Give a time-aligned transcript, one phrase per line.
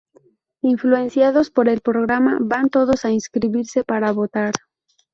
[0.63, 4.53] Influenciados por el programa van todos a inscribirse para votar.